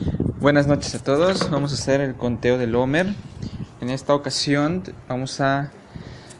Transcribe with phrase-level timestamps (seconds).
[0.00, 1.50] Buenas noches a todos.
[1.50, 3.14] Vamos a hacer el conteo del Homer.
[3.80, 5.72] En esta ocasión vamos a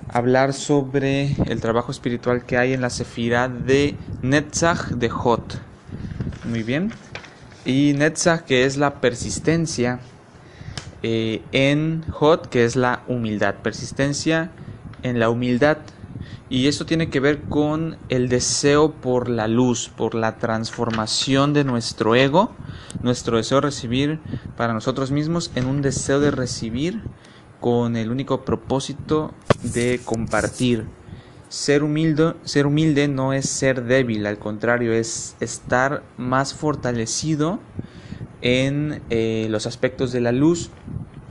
[0.08, 5.60] hablar sobre el trabajo espiritual que hay en la Sefirah de Netzach de Hot.
[6.44, 6.92] Muy bien.
[7.64, 9.98] Y Netzach, que es la persistencia,
[11.02, 13.56] eh, en Hot, que es la humildad.
[13.56, 14.52] Persistencia
[15.02, 15.78] en la humildad.
[16.50, 21.64] Y eso tiene que ver con el deseo por la luz, por la transformación de
[21.64, 22.52] nuestro ego,
[23.02, 24.20] nuestro deseo de recibir
[24.56, 27.02] para nosotros mismos en un deseo de recibir
[27.60, 30.86] con el único propósito de compartir.
[31.50, 37.58] Ser humilde, ser humilde no es ser débil, al contrario, es estar más fortalecido
[38.40, 40.70] en eh, los aspectos de la luz.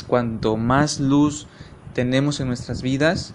[0.08, 1.48] Cuanto más luz
[1.94, 3.34] tenemos en nuestras vidas,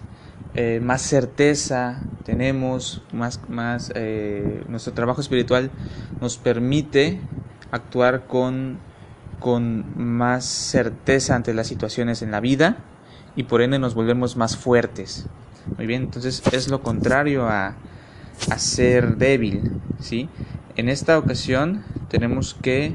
[0.55, 5.71] eh, más certeza tenemos, más, más eh, nuestro trabajo espiritual
[6.21, 7.19] nos permite
[7.71, 8.77] actuar con,
[9.39, 12.77] con más certeza ante las situaciones en la vida
[13.35, 15.25] y por ende nos volvemos más fuertes.
[15.77, 17.75] Muy bien, entonces es lo contrario a,
[18.49, 19.71] a ser débil.
[19.99, 20.29] ¿sí?
[20.75, 22.93] En esta ocasión tenemos que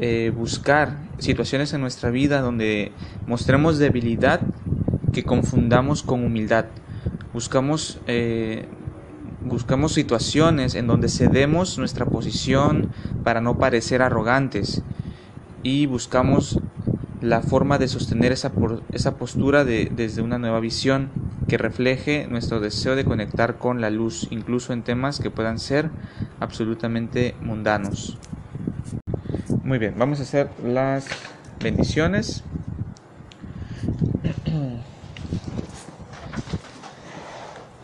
[0.00, 2.92] eh, buscar situaciones en nuestra vida donde
[3.26, 4.40] mostremos debilidad
[5.12, 6.66] que confundamos con humildad
[7.32, 8.66] buscamos, eh,
[9.44, 12.90] buscamos situaciones en donde cedemos nuestra posición
[13.24, 14.82] para no parecer arrogantes
[15.62, 16.60] y buscamos
[17.20, 18.52] la forma de sostener esa,
[18.92, 21.10] esa postura de, desde una nueva visión
[21.48, 25.90] que refleje nuestro deseo de conectar con la luz, incluso en temas que puedan ser
[26.38, 28.16] absolutamente mundanos.
[29.64, 31.06] Muy bien, vamos a hacer las
[31.62, 32.44] bendiciones.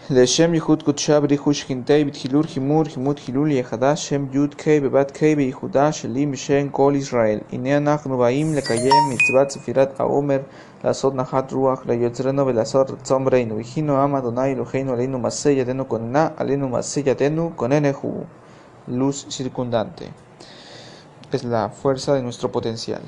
[0.10, 5.20] לשם ייחוד קודשה בריחוש חינטי בתחילול חימור חימוד חילול יחדה שם י' K בבת K
[5.36, 7.40] בייחודה שלי בשם כל ישראל.
[7.52, 10.40] הנה אנחנו באים לקיים מצוות ספירת העומר,
[10.84, 13.58] לעשות נחת רוח ליוצרנו ולעשות רצון ברינו.
[13.58, 18.24] וכינו עם אדוני אלוהינו עלינו מעשה ידינו כוננה, עלינו מעשה ידינו כוננהו.
[18.88, 20.10] Luz circundante.
[21.32, 23.02] Es la fuerza de nuestro potencial.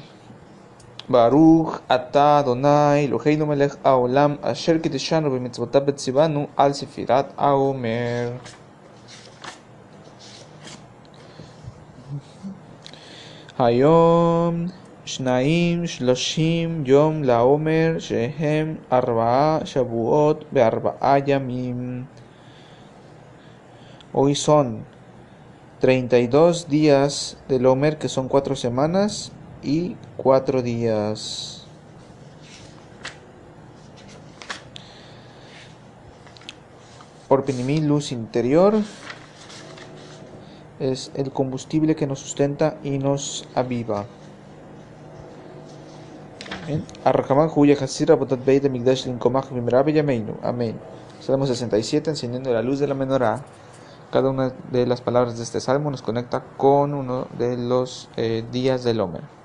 [1.10, 8.40] Baruch ata Adonai Eloheinu melech haolam asher kideshanu b'mitzvotav betzivanu al sefirat haomer.
[13.60, 14.66] היום
[15.06, 22.04] שניים שלושים יום לעומר שהם ארבעה שבועות בארבעה ימים.
[24.14, 24.86] Hoy son
[25.82, 29.32] 32 días del Homer que son cuatro semanas
[29.69, 31.67] y cuatro días.
[37.29, 38.75] Por Pinimí, luz interior
[40.81, 44.07] es el combustible que nos sustenta y nos aviva.
[50.43, 50.77] Amén.
[51.21, 53.45] Salmo 67, encendiendo la luz de la menorá.
[54.11, 58.45] Cada una de las palabras de este salmo nos conecta con uno de los eh,
[58.51, 59.38] días del Homer.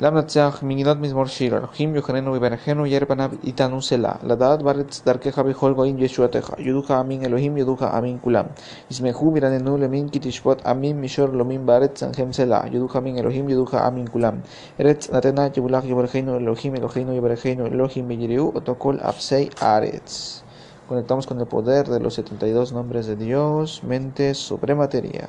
[0.00, 5.98] למנצח מגילות מזמור שיר, אלוהים יוחננו וברכנו ירבנה איתנו סלה, לדעת בארץ דרכך בכל גויים
[5.98, 8.44] ישועתך, יודוך עמים אלוהים יודוך עמים כולם,
[8.90, 13.74] ישמחו וירננו למין כי תשפוט עמים מישור לומים בארץ צנחם סלה, יודוך עמים אלוהים יודוך
[13.74, 14.34] עמים כולם,
[14.80, 20.42] ארץ נתנה יבולך יברכנו אלוהים אלוהינו יברכנו אלוהים ויראו אותו כל אפסי הארץ.
[20.88, 25.26] Conectamos con el poder de los 72 nombres de Dios, mente sobre materia.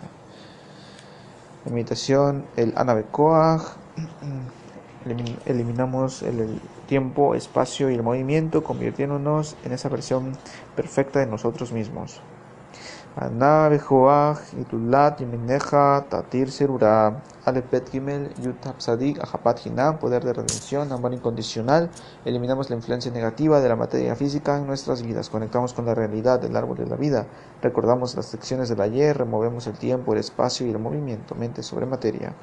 [1.66, 3.63] Imitación, el Anabekoach.
[5.47, 10.32] eliminamos el, tiempo, espacio y el movimiento, convirtiéndonos en esa versión
[10.75, 12.20] perfecta de nosotros mismos.
[18.78, 19.19] Sadik,
[19.64, 21.91] Hinam, poder de redención, amor incondicional.
[22.25, 25.31] Eliminamos la influencia negativa de la materia física en nuestras vidas.
[25.31, 27.26] Conectamos con la realidad del árbol de la vida.
[27.60, 31.87] Recordamos las lecciones del ayer, removemos el tiempo, el espacio y el movimiento, mente sobre
[31.87, 32.34] materia.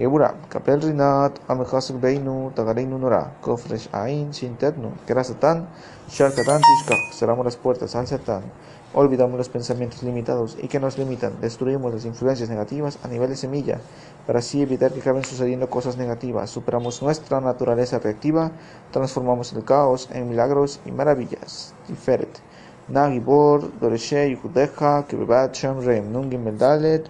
[0.00, 5.68] Ebura, Kapel Rinat, Amechasuk Beinu, Tagareinu Nora, Kofresh Ain, Shintetnu, Kerasatan,
[6.08, 8.42] Sharkatan Tishkach, cerramos las puertas al Satan,
[8.94, 13.36] olvidamos los pensamientos limitados y que nos limitan, destruimos las influencias negativas a nivel de
[13.36, 13.78] semilla,
[14.26, 18.52] para así evitar que acaben sucediendo cosas negativas, superamos nuestra naturaleza reactiva,
[18.92, 21.74] transformamos el caos en milagros y maravillas.
[21.86, 22.40] Tiferet.
[22.88, 27.06] Nagibor, Doreshe, Yuhudeja, Kibebat, Shem Reim, Nungim Meldalet,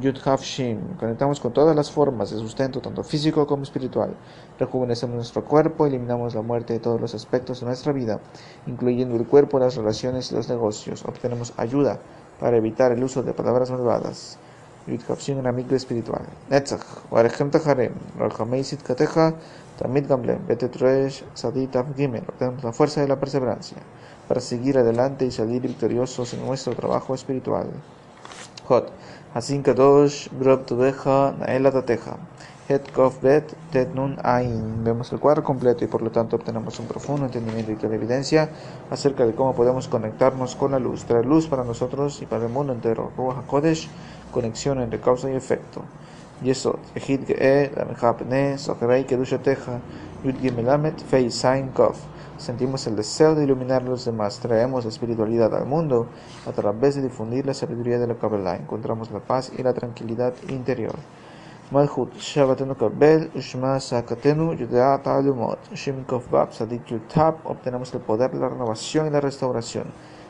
[0.00, 0.96] Yud Shim.
[0.98, 4.16] Conectamos con todas las formas de sustento, tanto físico como espiritual.
[4.58, 8.18] Rejuvenecemos nuestro cuerpo, eliminamos la muerte de todos los aspectos de nuestra vida,
[8.66, 11.04] incluyendo el cuerpo, las relaciones y los negocios.
[11.04, 12.00] Obtenemos ayuda
[12.40, 14.36] para evitar el uso de palabras malvadas.
[14.88, 16.22] Yudkapshin en amigo espiritual.
[16.50, 16.82] Netzach,
[17.12, 19.34] Warechem Tajarem, Rajameisit Kateja,
[19.78, 22.24] Tamid Gamblem, Betetresh, Sadit Gimel.
[22.36, 23.78] Tenemos la fuerza de la perseverancia
[24.26, 27.68] para seguir adelante y salir victoriosos en nuestro trabajo espiritual.
[28.66, 28.90] Hot,
[29.34, 32.16] Hasin Kadosh, Brob Tudeja, Naela Tateja.
[32.66, 34.84] Het Kof Bet Tet Nun Ain.
[34.84, 38.48] Vemos el cuadro completo y por lo tanto obtenemos un profundo entendimiento y evidencia
[38.90, 42.52] acerca de cómo podemos conectarnos con la luz, traer luz para nosotros y para el
[42.52, 43.12] mundo entero.
[43.18, 43.86] Ruach HaKodesh,
[44.32, 45.82] conexión entre causa y efecto.
[46.42, 49.80] Yesod, Ejid Ge'e, Lamechapne, Socherei Kedushateja,
[50.24, 51.98] Yud Gimelamet, Fei Sain Kof.
[52.36, 56.08] Sentimos el deseo de iluminar a los demás, traemos la espiritualidad al mundo
[56.46, 58.56] a través de difundir la sabiduría de la Kabbalah.
[58.56, 60.94] Encontramos la paz y la tranquilidad interior.
[61.72, 68.48] Shabbatenu Kabel, Ushma Sakatenu, Yudea Talumot, Shem Bab, Sadik Yutab, obtenemos el poder de la
[68.48, 69.86] renovación y la restauración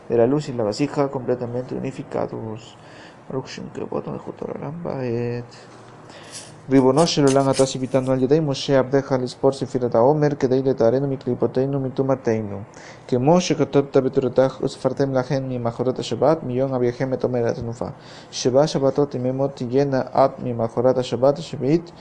[0.08, 2.76] de la luz y la vasija completamente unificados.
[3.28, 3.70] Baruch Shem
[6.66, 11.06] Ribonoshe lo atas invitando al Yedei Moshe Abdej al Espor Sefirata Omer, Kedei le Tarenu
[11.06, 12.64] Miklipoteinu Mitumateinu.
[13.06, 17.92] Que Moshe Kotot Tabeturotaj Usfartem Lahen mi Majorata Shabbat, Mion Abiahem Etomera Tenufa.
[18.30, 21.92] Sheba Shabbatot Imemot Yena At mi Majorata Shabbat Shevit,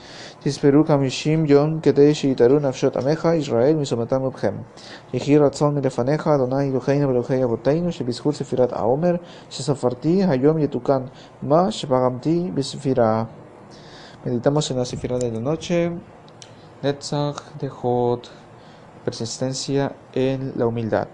[0.42, 4.64] Tisperu Kamishim Yon, Kedei Sheitarun Afshot Amecha, Israel Misomatam Ubhem.
[5.12, 9.20] Yehi Ratzon Milefaneja, Adonai Eloheinu Elohei Aboteinu, Shebizhur Sefirat Aomer,
[9.50, 11.10] Shesafarti Hayom Yetukan,
[11.42, 13.43] Ma Shebagamti Bisfira.
[14.24, 15.92] Meditamos en la cifra de la noche.
[16.82, 18.30] Netzach de Hot.
[19.04, 21.08] Persistencia en la humildad.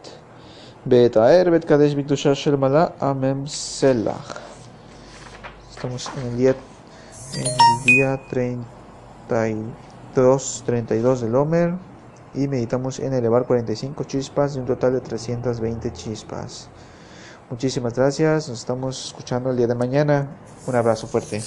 [0.85, 4.39] Betaer Bet Kadesh Shel Mala Amem Selach.
[5.73, 6.55] Estamos en el día,
[7.35, 11.75] en el día 32, 32 del Omer
[12.33, 16.69] y meditamos en elevar 45 chispas de un total de 320 chispas.
[17.51, 20.29] Muchísimas gracias, nos estamos escuchando el día de mañana.
[20.69, 21.43] Un abrazo fuerte.